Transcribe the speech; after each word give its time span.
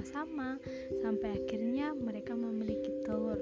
bersama-sama 0.00 0.56
sampai 1.04 1.36
akhirnya 1.36 1.92
mereka 1.92 2.32
memiliki 2.32 2.88
telur. 3.04 3.36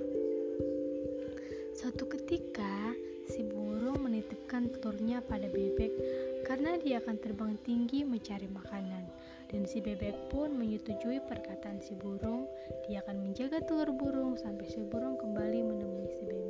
Suatu 1.70 2.10
ketika 2.10 2.98
si 3.30 3.46
burung 3.46 4.02
menitipkan 4.02 4.66
telurnya 4.66 5.22
pada 5.22 5.46
bebek 5.46 5.94
karena 6.42 6.74
dia 6.82 6.98
akan 6.98 7.14
terbang 7.22 7.54
tinggi 7.62 8.02
mencari 8.02 8.50
makanan. 8.50 9.06
Dan 9.54 9.70
si 9.70 9.78
bebek 9.78 10.34
pun 10.34 10.50
menyetujui 10.58 11.22
perkataan 11.30 11.78
si 11.78 11.94
burung. 11.94 12.50
Dia 12.90 13.06
akan 13.06 13.30
menjaga 13.30 13.62
telur 13.62 13.94
burung 13.94 14.34
sampai 14.34 14.66
si 14.66 14.82
burung 14.82 15.14
kembali 15.14 15.62
menemui 15.62 16.10
si 16.10 16.26
bebek. 16.26 16.47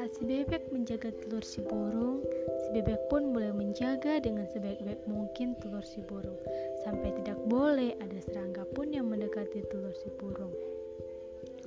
Saat 0.00 0.16
si 0.16 0.24
bebek 0.24 0.72
menjaga 0.72 1.12
telur 1.12 1.44
si 1.44 1.60
burung, 1.60 2.24
si 2.56 2.72
bebek 2.72 3.12
pun 3.12 3.36
boleh 3.36 3.52
menjaga 3.52 4.16
dengan 4.16 4.48
sebaik-baik 4.48 5.04
mungkin 5.04 5.52
telur 5.60 5.84
si 5.84 6.00
burung, 6.00 6.40
sampai 6.80 7.12
tidak 7.20 7.36
boleh 7.44 7.92
ada 8.00 8.16
serangga 8.24 8.64
pun 8.72 8.96
yang 8.96 9.12
mendekati 9.12 9.60
telur 9.68 9.92
si 9.92 10.08
burung. 10.16 10.56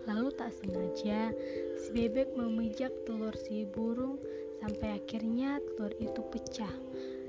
Lalu 0.09 0.33
tak 0.33 0.49
sengaja, 0.49 1.29
si 1.77 1.93
bebek 1.93 2.33
memijak 2.33 2.89
telur 3.05 3.37
si 3.37 3.69
burung 3.69 4.17
sampai 4.65 4.97
akhirnya 4.97 5.61
telur 5.77 5.93
itu 6.01 6.25
pecah. 6.33 6.73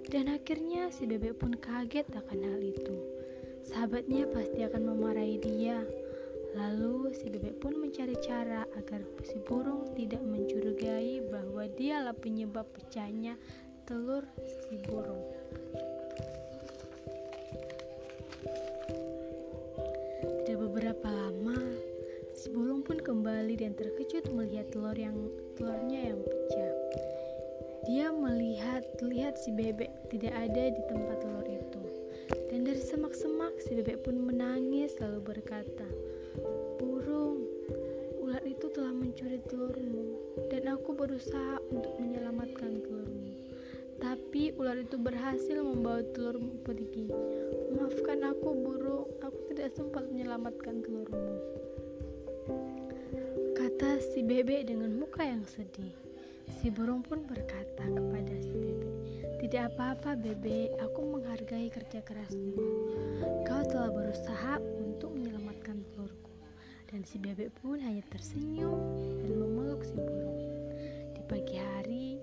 Dan 0.08 0.32
akhirnya 0.32 0.88
si 0.88 1.04
bebek 1.04 1.36
pun 1.36 1.52
kaget 1.52 2.08
akan 2.16 2.48
hal 2.48 2.64
itu. 2.64 2.96
Sahabatnya 3.68 4.24
pasti 4.32 4.64
akan 4.64 4.96
memarahi 4.96 5.36
dia. 5.36 5.84
Lalu 6.54 7.10
si 7.18 7.26
bebek 7.34 7.58
pun 7.58 7.74
mencari 7.82 8.14
cara 8.22 8.62
agar 8.78 9.02
si 9.26 9.42
burung 9.42 9.90
tidak 9.98 10.22
mencurigai 10.22 11.26
bahwa 11.26 11.66
dialah 11.74 12.14
penyebab 12.14 12.62
pecahnya 12.70 13.34
telur 13.90 14.22
si 14.46 14.78
burung. 14.86 15.20
Tidak 20.46 20.58
beberapa 20.62 21.08
lama, 21.10 21.58
si 22.38 22.54
burung 22.54 22.86
pun 22.86 23.02
kembali 23.02 23.58
dan 23.58 23.74
terkejut 23.74 24.30
melihat 24.30 24.70
telur 24.70 24.94
yang 24.94 25.18
telurnya 25.58 26.14
yang 26.14 26.20
pecah. 26.22 26.74
Dia 27.84 28.14
melihat 28.14 28.86
lihat 29.02 29.36
si 29.36 29.50
bebek 29.52 29.90
tidak 30.08 30.32
ada 30.32 30.70
di 30.70 30.82
tempat 30.86 31.18
telur 31.18 31.46
itu. 31.50 31.82
Dan 32.48 32.64
dari 32.64 32.80
semak-semak 32.80 33.52
si 33.60 33.76
bebek 33.76 34.06
pun 34.06 34.16
menangis 34.22 34.96
lalu 35.02 35.34
berkata, 35.34 35.84
mencuri 39.24 39.40
telurmu 39.48 40.04
dan 40.52 40.68
aku 40.68 40.92
berusaha 40.92 41.56
untuk 41.72 41.96
menyelamatkan 41.96 42.76
telurmu. 42.84 43.32
Tapi 43.96 44.52
ular 44.60 44.76
itu 44.84 45.00
berhasil 45.00 45.64
membawa 45.64 46.04
telurmu 46.12 46.60
pergi. 46.60 47.08
Maafkan 47.72 48.20
aku, 48.20 48.52
burung, 48.52 49.08
aku 49.24 49.38
tidak 49.48 49.72
sempat 49.80 50.04
menyelamatkan 50.12 50.84
telurmu. 50.84 51.40
Kata 53.56 53.96
si 54.12 54.20
bebek 54.20 54.68
dengan 54.68 54.92
muka 54.92 55.24
yang 55.24 55.48
sedih. 55.48 55.96
Si 56.60 56.68
burung 56.68 57.00
pun 57.00 57.24
berkata 57.24 57.80
kepada 57.80 58.34
si 58.44 58.52
bebek, 58.52 58.92
"Tidak 59.40 59.72
apa-apa, 59.72 60.20
bebek. 60.20 60.76
Aku 60.84 61.00
menghargai 61.00 61.72
kerja 61.72 62.04
kerasmu. 62.04 62.60
Kau 63.48 63.62
telah 63.72 63.88
berusaha 63.88 64.60
si 67.04 67.20
bebek 67.20 67.52
pun 67.60 67.76
hanya 67.84 68.00
tersenyum 68.08 68.80
dan 69.20 69.32
memeluk 69.36 69.84
si 69.84 69.92
burung. 69.92 70.40
Di 71.12 71.22
pagi 71.28 71.56
hari, 71.60 72.16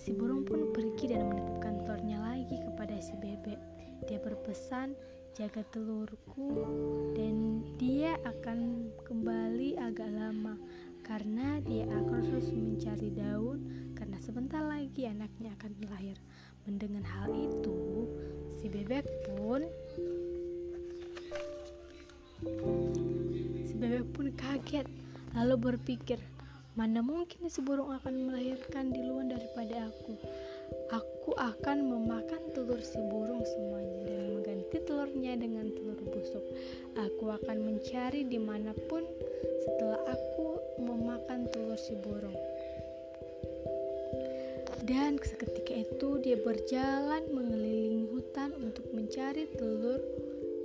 si 0.00 0.16
burung 0.16 0.48
pun 0.48 0.72
pergi 0.72 1.12
dan 1.12 1.28
menitipkan 1.28 1.84
telurnya 1.84 2.18
lagi 2.24 2.56
kepada 2.56 2.96
si 3.04 3.12
bebek. 3.20 3.60
Dia 4.08 4.16
berpesan, 4.24 4.96
jaga 5.36 5.60
telurku 5.68 6.64
dan 7.12 7.60
dia 7.76 8.16
akan 8.24 8.88
kembali 9.04 9.76
agak 9.76 10.08
lama 10.08 10.56
karena 11.04 11.60
dia 11.60 11.84
akan 11.84 12.24
terus 12.24 12.48
mencari 12.48 13.12
daun 13.12 13.92
karena 13.92 14.16
sebentar 14.24 14.64
lagi 14.64 15.04
anaknya 15.04 15.52
akan 15.60 15.72
lahir. 15.92 16.16
Mendengar 16.64 17.04
hal 17.04 17.28
itu, 17.28 18.08
si 18.56 18.72
bebek 18.72 19.04
pun 19.28 19.68
bebek 22.40 22.83
pun 24.14 24.30
kaget, 24.38 24.86
lalu 25.34 25.74
berpikir, 25.74 26.22
mana 26.78 27.02
mungkin 27.02 27.50
si 27.50 27.58
burung 27.62 27.90
akan 27.90 28.30
melahirkan 28.30 28.94
di 28.94 29.02
luar 29.02 29.26
daripada 29.26 29.90
aku. 29.90 30.14
Aku 30.94 31.34
akan 31.34 31.90
memakan 31.90 32.54
telur 32.54 32.78
si 32.78 32.98
burung 33.10 33.42
semuanya 33.42 33.98
dan 34.06 34.38
mengganti 34.38 34.78
telurnya 34.86 35.34
dengan 35.34 35.70
telur 35.74 35.98
busuk. 36.06 36.44
Aku 36.94 37.30
akan 37.30 37.66
mencari 37.66 38.22
di 38.26 38.38
mana 38.38 38.70
pun 38.86 39.02
setelah 39.66 40.02
aku 40.06 40.62
memakan 40.78 41.50
telur 41.50 41.78
si 41.78 41.98
burung. 41.98 42.38
Dan 44.84 45.16
seketika 45.18 45.74
itu 45.80 46.20
dia 46.20 46.36
berjalan 46.36 47.24
mengelilingi 47.32 48.04
hutan 48.12 48.52
untuk 48.60 48.84
mencari 48.92 49.48
telur 49.56 50.02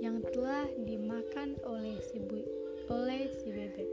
yang 0.04 0.20
telah 0.34 0.68
dimakan 0.84 1.56
oleh 1.64 1.96
si 2.04 2.20
bu 2.20 2.59
oleh 2.90 3.30
si 3.40 3.54
bebek. 3.54 3.88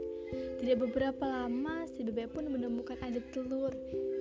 Tidak 0.60 0.76
beberapa 0.76 1.24
lama, 1.24 1.86
si 1.88 2.04
bebek 2.04 2.34
pun 2.34 2.50
menemukan 2.50 2.98
ada 3.00 3.22
telur 3.32 3.72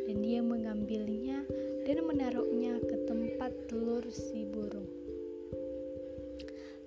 dan 0.08 0.24
dia 0.24 0.40
mengambilnya 0.40 1.44
dan 1.84 2.06
menaruhnya 2.06 2.80
ke 2.86 2.96
tempat 3.10 3.52
telur 3.68 4.06
si 4.08 4.48
burung. 4.48 4.88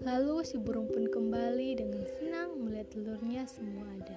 Lalu 0.00 0.40
si 0.48 0.56
burung 0.56 0.88
pun 0.88 1.04
kembali 1.12 1.76
dengan 1.76 2.00
senang 2.16 2.56
melihat 2.56 2.88
telurnya 2.96 3.44
semua 3.44 3.84
ada. 4.00 4.16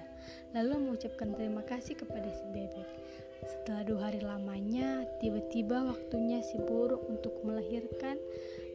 Lalu 0.56 0.88
mengucapkan 0.88 1.36
terima 1.36 1.60
kasih 1.60 2.00
kepada 2.00 2.32
si 2.32 2.44
bebek. 2.56 2.88
Setelah 3.44 3.84
dua 3.84 4.00
hari 4.08 4.24
lamanya, 4.24 5.04
tiba-tiba 5.20 5.84
waktunya 5.84 6.40
si 6.40 6.56
burung 6.64 7.04
untuk 7.12 7.36
melahirkan 7.44 8.16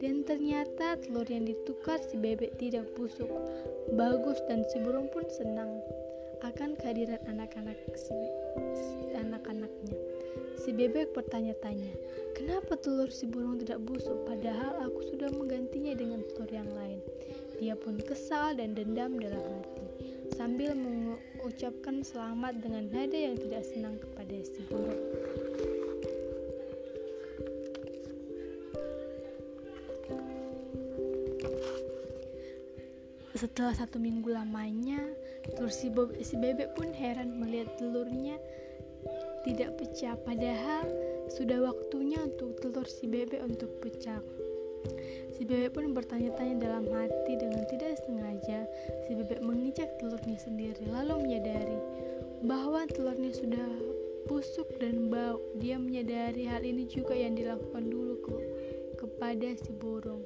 dan 0.00 0.24
ternyata 0.24 0.96
telur 1.04 1.28
yang 1.28 1.44
ditukar 1.44 2.00
si 2.00 2.16
bebek 2.16 2.56
tidak 2.56 2.88
busuk, 2.96 3.28
bagus 3.92 4.40
dan 4.48 4.64
si 4.72 4.80
burung 4.80 5.12
pun 5.12 5.28
senang 5.28 5.84
akan 6.40 6.72
kehadiran 6.80 7.20
anak-anak 7.28 7.76
si, 7.92 8.16
anak-anaknya. 9.12 9.96
Si 10.56 10.72
bebek 10.72 11.12
bertanya-tanya, 11.12 11.92
kenapa 12.32 12.80
telur 12.80 13.12
si 13.12 13.28
burung 13.28 13.60
tidak 13.60 13.84
busuk 13.84 14.24
padahal 14.24 14.88
aku 14.88 15.04
sudah 15.12 15.28
menggantinya 15.36 15.92
dengan 15.92 16.24
telur 16.32 16.48
yang 16.48 16.68
lain. 16.72 17.04
Dia 17.60 17.76
pun 17.76 18.00
kesal 18.00 18.56
dan 18.56 18.72
dendam 18.72 19.20
dalam 19.20 19.40
hati 19.40 19.84
sambil 20.40 20.72
mengucapkan 20.72 22.00
selamat 22.00 22.64
dengan 22.64 22.88
nada 22.88 23.12
yang 23.12 23.36
tidak 23.36 23.60
senang 23.60 24.00
kepada 24.00 24.40
si 24.40 24.64
burung. 24.72 24.96
Setelah 33.40 33.72
satu 33.72 33.96
minggu 33.96 34.36
lamanya, 34.36 35.00
telur 35.56 35.72
si, 35.72 35.88
si 36.20 36.36
bebek 36.36 36.76
pun 36.76 36.92
heran 36.92 37.40
melihat 37.40 37.72
telurnya 37.80 38.36
tidak 39.48 39.80
pecah, 39.80 40.12
padahal 40.28 40.84
sudah 41.32 41.64
waktunya 41.64 42.20
untuk 42.20 42.60
telur 42.60 42.84
si 42.84 43.08
bebek 43.08 43.40
untuk 43.40 43.72
pecah. 43.80 44.20
Si 45.32 45.48
bebek 45.48 45.72
pun 45.72 45.96
bertanya-tanya 45.96 46.60
dalam 46.60 46.84
hati 46.84 47.40
dengan 47.40 47.64
tidak 47.72 47.96
sengaja. 48.04 48.68
Si 49.08 49.16
bebek 49.16 49.40
menginjak 49.40 49.88
telurnya 49.96 50.36
sendiri, 50.36 50.84
lalu 50.92 51.24
menyadari 51.24 51.80
bahwa 52.44 52.84
telurnya 52.92 53.32
sudah 53.32 53.68
busuk 54.28 54.68
dan 54.84 55.08
bau. 55.08 55.40
Dia 55.56 55.80
menyadari 55.80 56.44
hal 56.44 56.60
ini 56.60 56.84
juga 56.84 57.16
yang 57.16 57.40
dilakukan 57.40 57.88
dulu 57.88 58.20
ke 58.20 58.36
kepada 59.00 59.56
si 59.56 59.72
burung. 59.80 60.20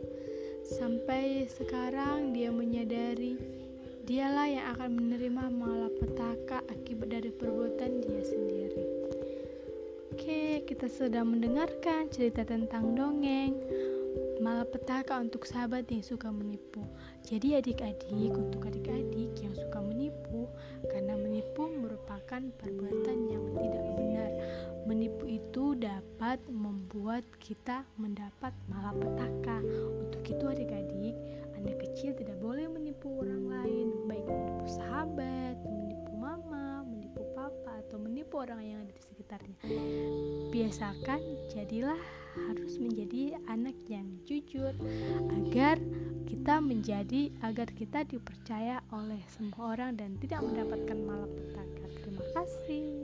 Sampai 0.65 1.45
sekarang 1.45 2.33
dia 2.33 2.49
menyadari 2.49 3.37
dialah 4.09 4.49
yang 4.49 4.67
akan 4.73 4.97
menerima 4.97 5.45
malapetaka 5.53 6.65
akibat 6.73 7.13
dari 7.13 7.29
perbuatan 7.29 8.01
dia 8.01 8.23
sendiri. 8.25 8.85
Oke, 10.17 10.65
kita 10.65 10.89
sudah 10.89 11.21
mendengarkan 11.21 12.09
cerita 12.09 12.49
tentang 12.49 12.97
dongeng 12.97 13.53
malapetaka 14.41 15.21
untuk 15.21 15.45
sahabat 15.49 15.89
yang 15.93 16.05
suka 16.05 16.29
menipu. 16.29 16.85
Jadi 17.25 17.57
adik-adik, 17.57 18.33
untuk 18.33 18.69
adik-adik 18.69 19.33
yang 19.41 19.55
suka 19.57 19.81
menipu, 19.81 20.49
karena 20.93 21.17
menipu 21.17 21.69
merupakan 21.73 22.43
perbuatan 22.61 23.19
yang 23.33 23.45
tidak 23.57 23.85
benar. 23.97 24.31
Menipu 24.85 25.25
itu 25.25 25.73
dapat 25.81 26.45
membuat 26.53 27.25
kita 27.41 27.89
mendapat 27.97 28.53
malapetaka. 28.69 29.65
Untuk 30.05 30.23
itu 30.29 30.44
orang 38.45 38.61
yang 38.61 38.79
ada 38.85 38.93
di 38.93 39.01
sekitarnya. 39.01 39.57
Biasakan 40.53 41.21
jadilah 41.57 42.01
harus 42.45 42.77
menjadi 42.77 43.41
anak 43.49 43.77
yang 43.89 44.05
jujur 44.29 44.77
agar 45.33 45.81
kita 46.29 46.61
menjadi 46.61 47.33
agar 47.41 47.73
kita 47.73 48.05
dipercaya 48.05 48.85
oleh 48.93 49.21
semua 49.33 49.73
orang 49.73 49.97
dan 49.97 50.21
tidak 50.21 50.45
mendapatkan 50.45 50.99
malapetaka. 51.09 51.85
Terima 52.05 52.25
kasih. 52.37 53.04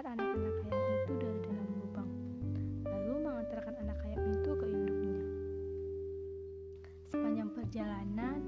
Keluar 0.00 0.16
anak-anak 0.16 0.56
ayam 0.64 0.96
itu 0.96 1.12
dari 1.20 1.38
dalam 1.44 1.68
lubang. 1.76 2.10
Lalu 2.88 3.14
mengantarkan 3.20 3.74
anak 3.84 3.98
ayam 4.08 4.22
itu 4.32 4.50
ke 4.56 4.64
induknya. 4.72 5.20
Sepanjang 7.12 7.48
perjalanan, 7.52 8.38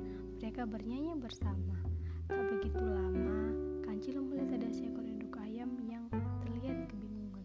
mereka 0.40 0.64
bernyanyi 0.64 1.12
bersama. 1.20 1.76
Tak 2.24 2.40
begitu 2.56 2.80
lama, 2.80 3.52
kancil 3.84 4.24
melihat 4.24 4.64
ada 4.64 4.68
seekor 4.72 5.04
induk 5.04 5.36
ayam 5.44 5.76
yang 5.84 6.08
terlihat 6.40 6.88
kebingungan. 6.88 7.44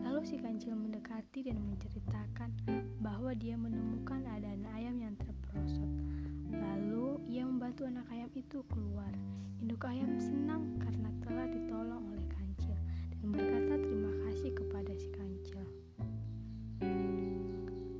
Lalu 0.00 0.20
si 0.24 0.40
kancil 0.40 0.72
mendekati 0.72 1.44
dan 1.44 1.60
menceritakan 1.60 2.56
bahwa 3.04 3.36
dia 3.36 3.60
menemukan 3.60 4.24
ada 4.32 4.48
anak 4.48 4.72
ayam 4.80 4.96
yang 4.96 5.12
terperosot. 5.20 5.92
Lalu 6.56 7.20
ia 7.28 7.44
membantu 7.44 7.84
anak 7.84 8.08
ayam 8.08 8.32
itu 8.32 8.64
keluar. 8.72 9.12
Induk 9.60 9.84
ayam 9.84 10.16
senang 10.16 10.80
karena 10.80 11.12
telah 11.20 11.44
ditolong 11.52 12.00
oleh 12.16 12.24
kancil 12.32 12.45
dan 13.26 13.42
berkata 13.42 13.74
terima 13.82 14.12
kasih 14.22 14.50
kepada 14.54 14.92
si 14.94 15.10
kancil. 15.10 15.58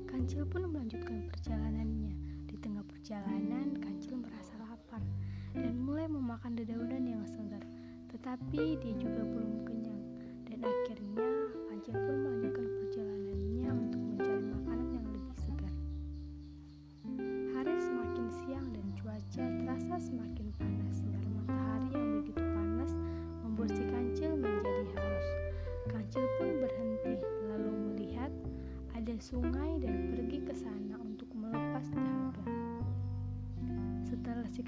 Kancil 0.07 0.47
pun 0.47 0.71
melanjutkan 0.71 1.27
perjalanannya. 1.27 2.15
Di 2.47 2.55
tengah 2.63 2.87
perjalanan, 2.87 3.75
kancil 3.75 4.23
merasa 4.23 4.55
lapar 4.55 5.03
dan 5.51 5.75
mulai 5.83 6.07
memakan 6.07 6.55
dedaunan 6.55 7.03
yang 7.03 7.27
segar. 7.27 7.59
Tetapi 8.07 8.79
dia 8.79 8.93
juga 8.95 9.27
belum 9.27 9.67
kenyang 9.67 9.99
dan 10.47 10.63
akhirnya 10.63 11.19
kancil 11.75 11.91
pun 11.99 12.15
melanjutkan 12.23 12.67
perjalanannya 12.71 13.69
untuk 13.83 13.99
mencari 13.99 14.45
makanan 14.47 14.89
yang 14.95 15.07
lebih 15.11 15.35
segar. 15.43 15.73
Hari 17.51 17.75
semakin 17.83 18.25
siang 18.31 18.67
dan 18.71 18.87
cuaca 18.95 19.43
terasa 19.43 19.95
semakin 20.07 20.46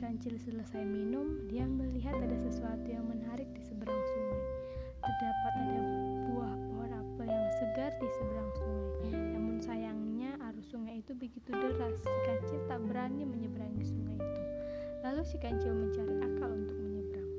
kancil 0.10 0.42
selesai 0.42 0.82
minum, 0.90 1.46
dia 1.46 1.70
melihat 1.70 2.18
ada 2.18 2.34
sesuatu 2.42 2.90
yang 2.90 3.06
menarik 3.06 3.46
di 3.54 3.62
seberang 3.62 3.94
sungai. 4.10 4.42
Terdapat 5.06 5.54
ada 5.54 5.80
buah 6.34 6.54
pohon 6.66 6.92
apel 6.98 7.30
yang 7.30 7.52
segar 7.62 7.94
di 8.02 8.10
seberang 8.18 8.50
sungai. 8.58 9.14
Namun 9.38 9.62
sayangnya 9.62 10.34
arus 10.50 10.66
sungai 10.74 11.06
itu 11.06 11.14
begitu 11.14 11.54
deras, 11.54 11.94
si 12.02 12.18
kancil 12.26 12.58
tak 12.66 12.82
berani 12.90 13.22
menyeberangi 13.22 13.86
sungai 13.86 14.18
itu. 14.18 14.42
Lalu 15.06 15.22
si 15.30 15.38
kancil 15.38 15.78
mencari 15.78 16.16
akal 16.26 16.58
untuk 16.58 16.78
menyeberang. 16.82 17.32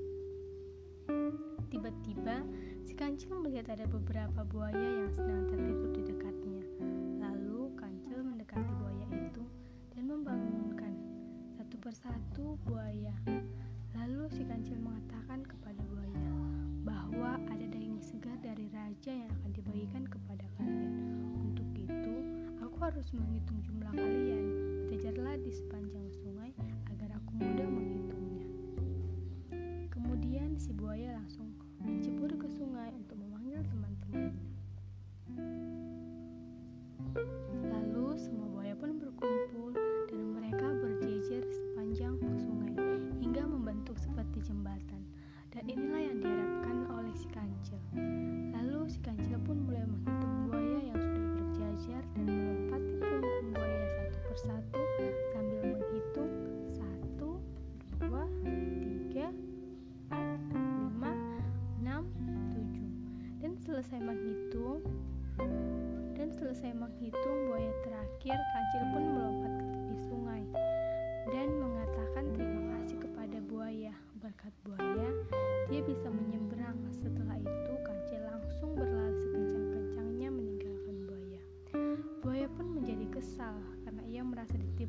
Tiba-tiba, 1.75 2.37
si 2.87 2.95
kancil 2.95 3.35
melihat 3.43 3.67
ada 3.75 3.91
beberapa 3.91 4.47
buaya 4.47 4.79
yang 4.79 5.11
sedang 5.11 5.51
tertidur 5.51 5.91
di 5.91 6.03
dekatnya. 6.07 6.63
Lalu 7.19 7.75
kancil 7.75 8.23
mendekati 8.23 8.73
buaya 8.79 9.07
itu 9.11 9.43
dan 9.91 10.07
membangunkan 10.07 10.40
satu 11.91 12.55
persatu 12.55 12.55
buaya. 12.71 13.15
Lalu 13.99 14.31
si 14.31 14.47
kancil 14.47 14.79
mengatakan 14.79 15.43
kepada 15.43 15.83
buaya 15.91 16.31
bahwa 16.87 17.35
ada 17.51 17.67
daging 17.67 17.99
segar 17.99 18.39
dari 18.39 18.71
raja 18.71 19.11
yang 19.11 19.27
akan 19.43 19.51
dibagikan 19.51 20.07
kepada 20.07 20.47
kalian. 20.55 20.95
Untuk 21.51 21.67
itu, 21.75 22.15
aku 22.63 22.77
harus 22.79 23.11
menghitung 23.11 23.59
jumlah 23.67 23.91
kalian. 23.91 24.45
Berjajarlah 24.87 25.35
di 25.43 25.51
sepanjang 25.51 26.07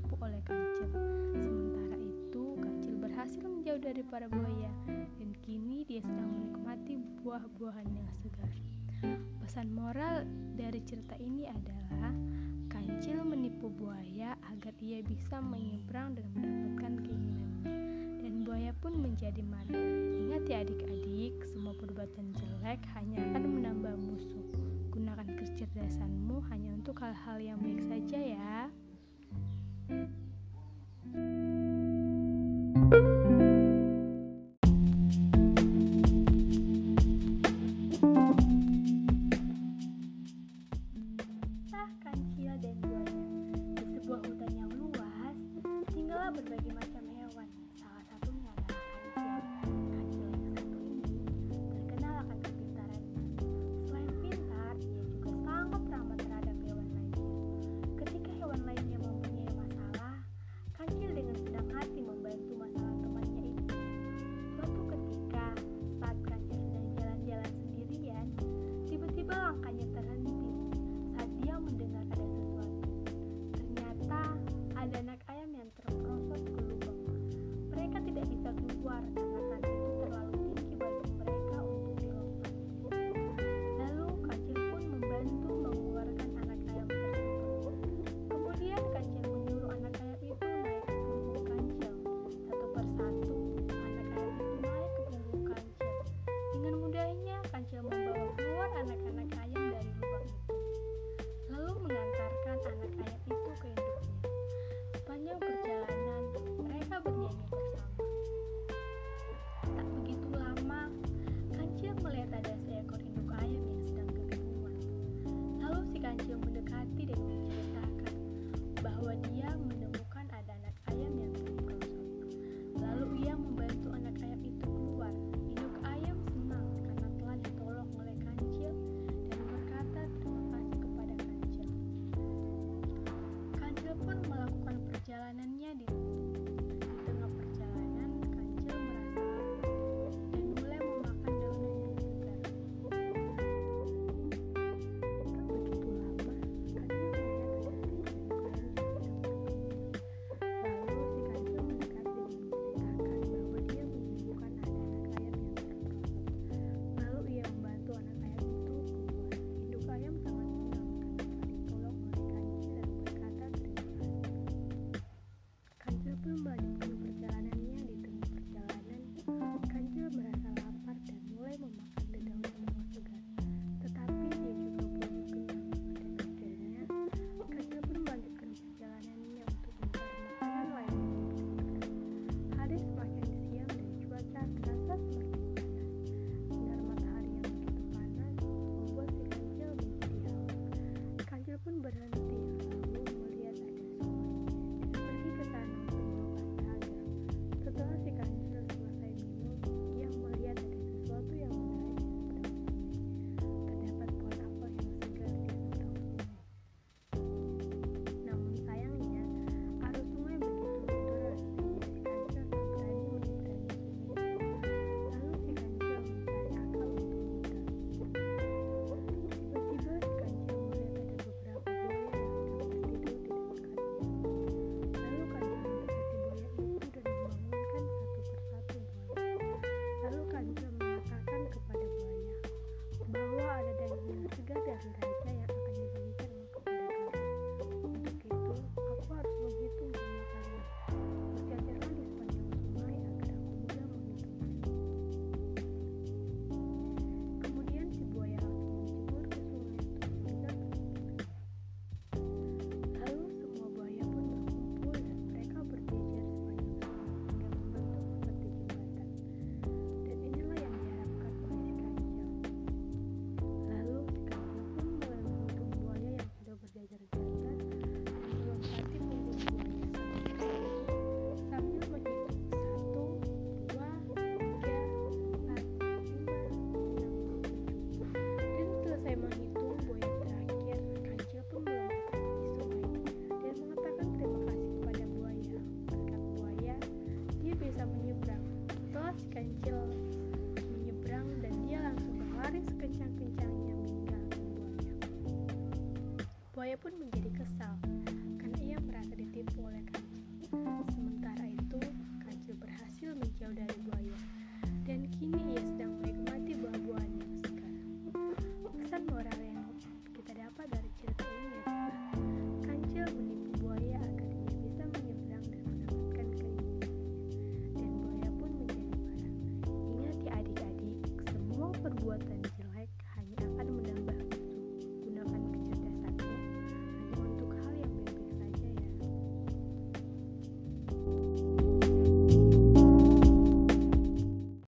ditipu 0.02 0.18
oleh 0.26 0.42
kancil. 0.50 0.90
Sementara 1.38 1.94
itu, 2.02 2.44
kancil 2.58 2.94
berhasil 2.98 3.46
menjauh 3.46 3.78
dari 3.78 4.02
para 4.02 4.26
buaya 4.26 4.74
dan 5.22 5.30
kini 5.46 5.86
dia 5.86 6.02
sedang 6.02 6.34
menikmati 6.34 6.98
buah-buahan 7.22 7.86
yang 7.94 8.10
segar. 8.18 8.50
Pesan 9.46 9.78
moral 9.78 10.26
dari 10.58 10.82
cerita 10.90 11.14
ini 11.22 11.46
adalah 11.46 12.10
kancil 12.74 13.22
menipu 13.22 13.70
buaya 13.70 14.34
agar 14.50 14.74
ia 14.82 15.06
bisa 15.06 15.38
menyeberang 15.38 16.18
dan 16.18 16.26
mendapatkan 16.34 16.94
keinginannya. 17.06 17.74
Dan 18.26 18.34
buaya 18.42 18.74
pun 18.82 18.98
menjadi 18.98 19.46
marah. 19.46 19.86
Ingat 20.18 20.44
ya 20.50 20.66
adik-adik, 20.66 21.46
semua 21.46 21.78
perbuatan 21.78 22.34
jelek 22.34 22.82
hanya 22.98 23.22
akan 23.30 23.44
menambah 23.54 23.94
musuh. 24.02 24.46
Gunakan 24.90 25.30
kecerdasanmu 25.38 26.42
hanya 26.50 26.74
untuk 26.74 26.98
hal-hal 27.06 27.38
yang 27.38 27.62
baik 27.62 27.86
saja 27.86 28.18
ya. 28.18 28.58